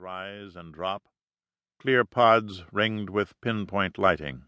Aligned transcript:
rise 0.00 0.56
and 0.56 0.74
drop, 0.74 1.04
clear 1.80 2.04
pods 2.04 2.64
ringed 2.72 3.08
with 3.08 3.40
pinpoint 3.40 3.98
lighting. 3.98 4.42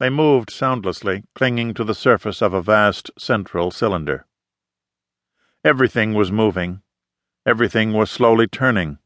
They 0.00 0.08
moved 0.08 0.50
soundlessly, 0.50 1.24
clinging 1.34 1.74
to 1.74 1.84
the 1.84 1.94
surface 1.94 2.40
of 2.40 2.54
a 2.54 2.62
vast 2.62 3.10
central 3.18 3.70
cylinder. 3.70 4.26
Everything 5.62 6.14
was 6.14 6.32
moving. 6.32 6.80
Everything 7.46 7.92
was 7.92 8.10
slowly 8.10 8.46
turning. 8.46 8.98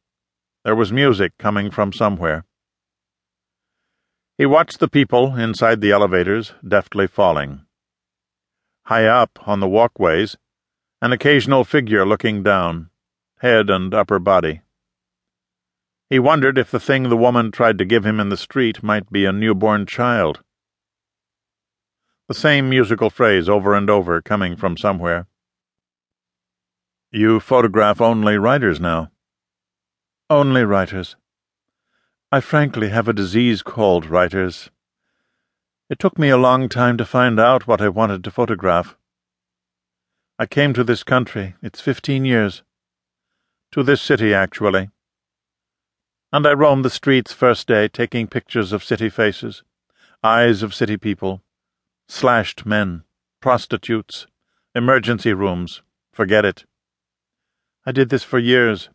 There 0.64 0.77
was 0.77 0.93
music 0.93 1.37
coming 1.37 1.71
from 1.71 1.93
somewhere. 1.93 2.45
He 4.39 4.46
watched 4.46 4.79
the 4.79 4.89
people 4.89 5.34
inside 5.37 5.80
the 5.80 5.91
elevators 5.91 6.53
deftly 6.66 7.09
falling. 7.09 7.66
High 8.84 9.07
up 9.07 9.48
on 9.48 9.59
the 9.59 9.68
walkways, 9.68 10.37
an 11.03 11.12
occasional 11.12 11.64
figure 11.64 12.07
looking 12.07 12.45
down, 12.45 12.91
head 13.41 13.68
and 13.68 13.93
upper 13.93 14.21
body. 14.21 14.61
He 16.09 16.18
wondered 16.18 16.56
if 16.56 16.70
the 16.70 16.80
thing 16.80 17.05
the 17.05 17.16
woman 17.16 17.51
tried 17.51 17.78
to 17.78 17.84
give 17.84 18.06
him 18.06 18.20
in 18.20 18.28
the 18.28 18.37
street 18.37 18.83
might 18.83 19.10
be 19.10 19.24
a 19.24 19.33
newborn 19.33 19.87
child. 19.87 20.41
The 22.29 22.34
same 22.34 22.69
musical 22.69 23.10
phrase 23.10 23.48
over 23.48 23.74
and 23.74 23.91
over 23.91 24.23
coming 24.23 24.56
from 24.56 24.77
somewhere. 24.77 25.27
You 27.10 27.41
photograph 27.41 28.01
only 28.01 28.37
writers 28.37 28.80
now. 28.80 29.10
Only 30.29 30.65
writers. 30.65 31.16
I 32.30 32.41
frankly 32.41 32.88
have 32.88 33.09
a 33.09 33.12
disease 33.12 33.62
called 33.62 34.07
writers. 34.07 34.70
It 35.88 36.01
took 36.01 36.18
me 36.18 36.29
a 36.29 36.37
long 36.37 36.68
time 36.68 36.96
to 36.98 37.04
find 37.04 37.38
out 37.38 37.68
what 37.68 37.80
I 37.80 37.88
wanted 37.88 38.24
to 38.24 38.30
photograph. 38.30 38.96
I 40.38 40.46
came 40.46 40.74
to 40.74 40.84
this 40.84 41.04
country, 41.04 41.54
it's 41.62 41.80
fifteen 41.80 42.24
years. 42.24 42.62
To 43.70 43.82
this 43.82 44.02
city, 44.02 44.34
actually. 44.34 44.91
And 46.36 46.46
I 46.46 46.52
roamed 46.52 46.84
the 46.84 46.90
streets 46.90 47.32
first 47.32 47.66
day, 47.66 47.88
taking 47.88 48.26
pictures 48.26 48.70
of 48.74 48.84
city 48.84 49.09
faces, 49.09 49.62
eyes 50.23 50.62
of 50.62 50.74
city 50.74 50.98
people, 50.98 51.40
slashed 52.09 52.66
men, 52.66 53.04
prostitutes, 53.40 54.26
emergency 54.74 55.32
rooms. 55.32 55.80
Forget 56.12 56.45
it. 56.45 56.66
I 57.87 57.93
did 57.93 58.10
this 58.10 58.23
for 58.23 58.38
years. 58.38 58.90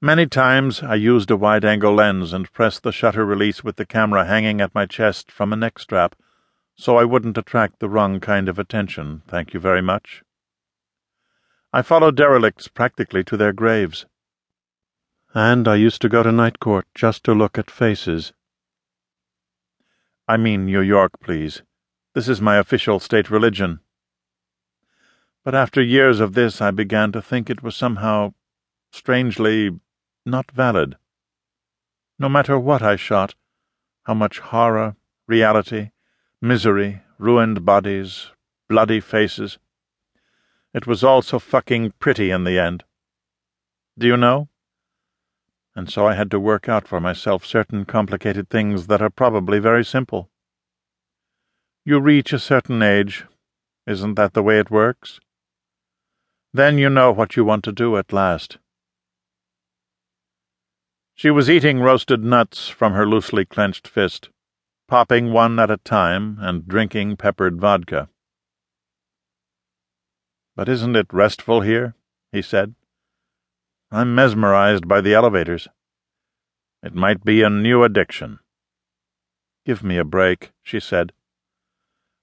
Many 0.00 0.24
times 0.24 0.82
I 0.82 0.94
used 0.94 1.30
a 1.30 1.36
wide 1.36 1.62
angle 1.62 1.94
lens 1.94 2.32
and 2.32 2.50
pressed 2.54 2.84
the 2.84 2.90
shutter 2.90 3.26
release 3.26 3.62
with 3.62 3.76
the 3.76 3.84
camera 3.84 4.24
hanging 4.24 4.62
at 4.62 4.74
my 4.74 4.86
chest 4.86 5.30
from 5.30 5.52
a 5.52 5.56
neck 5.56 5.78
strap 5.78 6.16
so 6.74 6.96
I 6.96 7.04
wouldn't 7.04 7.36
attract 7.36 7.80
the 7.80 7.90
wrong 7.90 8.18
kind 8.18 8.48
of 8.48 8.58
attention, 8.58 9.20
thank 9.28 9.52
you 9.52 9.60
very 9.60 9.82
much. 9.82 10.22
I 11.70 11.82
followed 11.82 12.16
derelicts 12.16 12.66
practically 12.66 13.24
to 13.24 13.36
their 13.36 13.52
graves. 13.52 14.06
And 15.34 15.66
I 15.66 15.74
used 15.74 16.00
to 16.02 16.08
go 16.08 16.22
to 16.22 16.30
night 16.30 16.60
court 16.60 16.86
just 16.94 17.24
to 17.24 17.34
look 17.34 17.58
at 17.58 17.68
faces. 17.68 18.32
I 20.28 20.36
mean 20.36 20.66
New 20.66 20.80
York, 20.80 21.18
please. 21.20 21.62
This 22.14 22.28
is 22.28 22.40
my 22.40 22.56
official 22.56 23.00
state 23.00 23.30
religion. 23.30 23.80
But 25.44 25.56
after 25.56 25.82
years 25.82 26.20
of 26.20 26.34
this, 26.34 26.60
I 26.60 26.70
began 26.70 27.10
to 27.12 27.20
think 27.20 27.50
it 27.50 27.64
was 27.64 27.74
somehow, 27.74 28.34
strangely, 28.92 29.70
not 30.24 30.52
valid. 30.52 30.96
No 32.16 32.28
matter 32.28 32.56
what 32.56 32.80
I 32.80 32.94
shot, 32.94 33.34
how 34.04 34.14
much 34.14 34.38
horror, 34.38 34.94
reality, 35.26 35.90
misery, 36.40 37.02
ruined 37.18 37.64
bodies, 37.64 38.30
bloody 38.68 39.00
faces. 39.00 39.58
It 40.72 40.86
was 40.86 41.02
all 41.02 41.22
so 41.22 41.40
fucking 41.40 41.94
pretty 41.98 42.30
in 42.30 42.44
the 42.44 42.58
end. 42.58 42.84
Do 43.98 44.06
you 44.06 44.16
know? 44.16 44.48
And 45.76 45.90
so 45.90 46.06
I 46.06 46.14
had 46.14 46.30
to 46.30 46.40
work 46.40 46.68
out 46.68 46.86
for 46.86 47.00
myself 47.00 47.44
certain 47.44 47.84
complicated 47.84 48.48
things 48.48 48.86
that 48.86 49.02
are 49.02 49.10
probably 49.10 49.58
very 49.58 49.84
simple. 49.84 50.30
You 51.84 52.00
reach 52.00 52.32
a 52.32 52.38
certain 52.38 52.82
age, 52.82 53.24
isn't 53.86 54.14
that 54.14 54.34
the 54.34 54.42
way 54.42 54.58
it 54.58 54.70
works? 54.70 55.20
Then 56.52 56.78
you 56.78 56.88
know 56.88 57.10
what 57.10 57.36
you 57.36 57.44
want 57.44 57.64
to 57.64 57.72
do 57.72 57.96
at 57.96 58.12
last. 58.12 58.58
She 61.14 61.30
was 61.30 61.50
eating 61.50 61.80
roasted 61.80 62.22
nuts 62.22 62.68
from 62.68 62.92
her 62.92 63.06
loosely 63.06 63.44
clenched 63.44 63.88
fist 63.88 64.30
popping 64.86 65.32
one 65.32 65.58
at 65.58 65.70
a 65.70 65.76
time 65.78 66.36
and 66.40 66.68
drinking 66.68 67.16
peppered 67.16 67.58
vodka. 67.58 68.08
But 70.54 70.68
isn't 70.68 70.96
it 70.96 71.12
restful 71.12 71.62
here? 71.62 71.94
he 72.30 72.42
said. 72.42 72.74
I'm 73.94 74.12
mesmerized 74.12 74.88
by 74.88 75.00
the 75.00 75.14
elevators. 75.14 75.68
It 76.82 76.96
might 76.96 77.22
be 77.22 77.42
a 77.42 77.48
new 77.48 77.84
addiction. 77.84 78.40
Give 79.64 79.84
me 79.84 79.98
a 79.98 80.04
break, 80.04 80.50
she 80.64 80.80
said. 80.80 81.12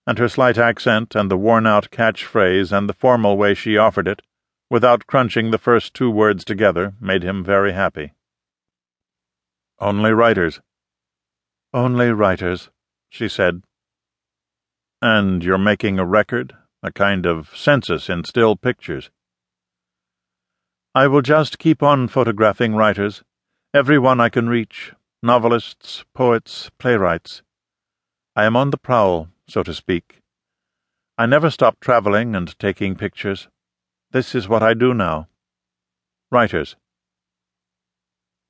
And 0.05 0.19
her 0.19 0.27
slight 0.27 0.57
accent 0.57 1.15
and 1.15 1.31
the 1.31 1.37
worn-out 1.37 1.89
catch-phrase 1.89 2.73
and 2.73 2.89
the 2.89 2.93
formal 2.93 3.37
way 3.37 3.53
she 3.53 3.77
offered 3.77 4.09
it, 4.09 4.21
without 4.69 5.07
crunching 5.07 5.51
the 5.51 5.57
first 5.57 5.93
two 5.93 6.11
words 6.11 6.43
together, 6.43 6.93
made 6.99 7.23
him 7.23 7.41
very 7.41 7.71
happy. 7.71 8.15
Only 9.79 10.11
writers, 10.11 10.59
only 11.73 12.11
writers, 12.11 12.69
she 13.09 13.29
said. 13.29 13.63
And 15.01 15.41
you're 15.41 15.57
making 15.57 15.99
a 15.99 16.05
record, 16.05 16.53
a 16.83 16.91
kind 16.91 17.25
of 17.25 17.55
census 17.55 18.09
in 18.09 18.25
still 18.25 18.57
pictures. 18.57 19.09
I 20.93 21.07
will 21.07 21.21
just 21.21 21.57
keep 21.57 21.81
on 21.81 22.09
photographing 22.09 22.75
writers, 22.75 23.23
every 23.73 23.97
one 23.97 24.19
I 24.19 24.27
can 24.27 24.49
reach, 24.49 24.91
novelists, 25.23 26.03
poets, 26.13 26.69
playwrights. 26.79 27.43
I 28.35 28.43
am 28.43 28.57
on 28.57 28.71
the 28.71 28.77
prowl, 28.77 29.29
so 29.47 29.63
to 29.63 29.73
speak. 29.73 30.19
I 31.17 31.27
never 31.27 31.49
stop 31.49 31.79
traveling 31.79 32.35
and 32.35 32.59
taking 32.59 32.97
pictures. 32.97 33.47
This 34.11 34.35
is 34.35 34.49
what 34.49 34.63
I 34.63 34.73
do 34.73 34.93
now. 34.93 35.29
Writers. 36.29 36.75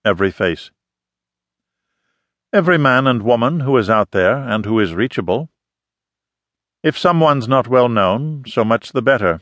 Every 0.04 0.32
face. 0.32 0.72
Every 2.52 2.80
man 2.80 3.06
and 3.06 3.22
woman 3.22 3.60
who 3.60 3.78
is 3.78 3.88
out 3.88 4.10
there 4.12 4.38
and 4.38 4.66
who 4.66 4.80
is 4.80 4.96
reachable. 4.96 5.50
If 6.82 6.98
someone's 6.98 7.48
not 7.48 7.68
well 7.68 7.88
known, 7.88 8.46
so 8.48 8.66
much 8.66 8.94
the 8.94 9.04
better. 9.04 9.42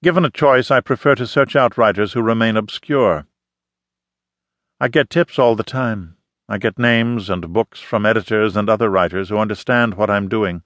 Given 0.00 0.24
a 0.24 0.30
choice, 0.30 0.70
I 0.70 0.80
prefer 0.80 1.16
to 1.16 1.26
search 1.26 1.56
out 1.56 1.76
writers 1.76 2.12
who 2.12 2.22
remain 2.22 2.56
obscure. 2.56 3.26
I 4.80 4.86
get 4.86 5.10
tips 5.10 5.40
all 5.40 5.56
the 5.56 5.64
time. 5.64 6.16
I 6.48 6.58
get 6.58 6.78
names 6.78 7.28
and 7.28 7.52
books 7.52 7.80
from 7.80 8.06
editors 8.06 8.56
and 8.56 8.70
other 8.70 8.88
writers 8.88 9.28
who 9.28 9.38
understand 9.38 9.94
what 9.94 10.08
I'm 10.08 10.28
doing, 10.28 10.62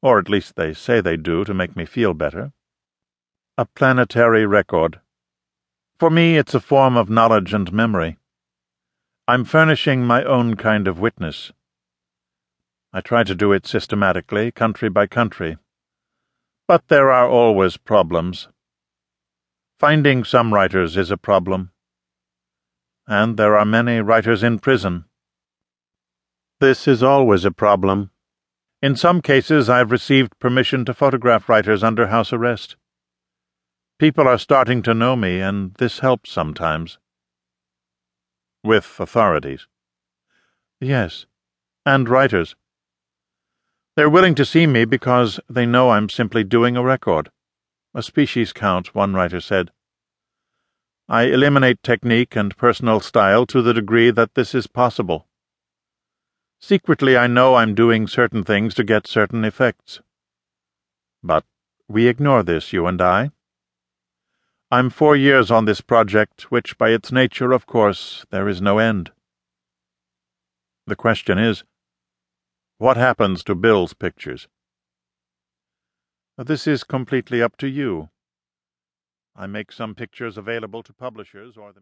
or 0.00 0.20
at 0.20 0.28
least 0.28 0.54
they 0.54 0.72
say 0.72 1.00
they 1.00 1.16
do 1.16 1.44
to 1.44 1.52
make 1.52 1.74
me 1.74 1.84
feel 1.84 2.14
better. 2.14 2.52
A 3.58 3.64
planetary 3.64 4.46
record. 4.46 5.00
For 5.98 6.08
me, 6.08 6.36
it's 6.36 6.54
a 6.54 6.60
form 6.60 6.96
of 6.96 7.10
knowledge 7.10 7.52
and 7.52 7.72
memory. 7.72 8.18
I'm 9.26 9.44
furnishing 9.44 10.04
my 10.04 10.22
own 10.22 10.54
kind 10.54 10.86
of 10.86 11.00
witness. 11.00 11.50
I 12.92 13.00
try 13.00 13.24
to 13.24 13.34
do 13.34 13.50
it 13.52 13.66
systematically, 13.66 14.52
country 14.52 14.88
by 14.88 15.08
country. 15.08 15.58
But 16.68 16.86
there 16.86 17.10
are 17.10 17.28
always 17.28 17.76
problems. 17.76 18.46
Finding 19.78 20.24
some 20.24 20.54
writers 20.54 20.96
is 20.96 21.10
a 21.10 21.18
problem. 21.18 21.70
And 23.06 23.36
there 23.36 23.58
are 23.58 23.66
many 23.66 24.00
writers 24.00 24.42
in 24.42 24.58
prison. 24.58 25.04
This 26.60 26.88
is 26.88 27.02
always 27.02 27.44
a 27.44 27.50
problem. 27.50 28.10
In 28.80 28.96
some 28.96 29.20
cases, 29.20 29.68
I've 29.68 29.90
received 29.90 30.38
permission 30.38 30.86
to 30.86 30.94
photograph 30.94 31.46
writers 31.50 31.82
under 31.82 32.06
house 32.06 32.32
arrest. 32.32 32.76
People 33.98 34.26
are 34.26 34.38
starting 34.38 34.82
to 34.82 34.94
know 34.94 35.14
me, 35.14 35.40
and 35.40 35.74
this 35.74 35.98
helps 35.98 36.30
sometimes. 36.30 36.98
With 38.64 38.98
authorities? 38.98 39.66
Yes, 40.80 41.26
and 41.84 42.08
writers. 42.08 42.56
They're 43.94 44.10
willing 44.10 44.34
to 44.36 44.46
see 44.46 44.66
me 44.66 44.86
because 44.86 45.38
they 45.50 45.66
know 45.66 45.90
I'm 45.90 46.08
simply 46.08 46.44
doing 46.44 46.78
a 46.78 46.82
record. 46.82 47.30
A 47.94 48.02
species 48.02 48.52
count, 48.52 48.94
one 48.94 49.14
writer 49.14 49.40
said. 49.40 49.70
I 51.08 51.24
eliminate 51.24 51.84
technique 51.84 52.34
and 52.34 52.56
personal 52.56 52.98
style 52.98 53.46
to 53.46 53.62
the 53.62 53.72
degree 53.72 54.10
that 54.10 54.34
this 54.34 54.54
is 54.54 54.66
possible. 54.66 55.28
Secretly, 56.58 57.16
I 57.16 57.28
know 57.28 57.54
I'm 57.54 57.76
doing 57.76 58.08
certain 58.08 58.42
things 58.42 58.74
to 58.74 58.82
get 58.82 59.06
certain 59.06 59.44
effects. 59.44 60.00
But 61.22 61.44
we 61.86 62.08
ignore 62.08 62.42
this, 62.42 62.72
you 62.72 62.86
and 62.86 63.00
I. 63.00 63.30
I'm 64.68 64.90
four 64.90 65.14
years 65.14 65.48
on 65.48 65.64
this 65.64 65.80
project, 65.80 66.50
which 66.50 66.76
by 66.76 66.90
its 66.90 67.12
nature, 67.12 67.52
of 67.52 67.66
course, 67.66 68.26
there 68.30 68.48
is 68.48 68.60
no 68.60 68.78
end. 68.78 69.12
The 70.88 70.96
question 70.96 71.38
is, 71.38 71.62
what 72.78 72.96
happens 72.96 73.44
to 73.44 73.54
Bill's 73.54 73.94
pictures? 73.94 74.48
This 76.36 76.66
is 76.66 76.82
completely 76.82 77.40
up 77.40 77.56
to 77.58 77.68
you. 77.68 78.08
I 79.36 79.46
make 79.46 79.70
some 79.70 79.94
pictures 79.94 80.38
available 80.38 80.82
to 80.82 80.92
publishers 80.92 81.56
or 81.56 81.68
the 81.68 81.74